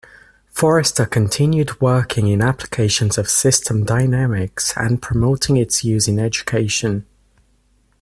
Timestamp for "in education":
6.07-7.05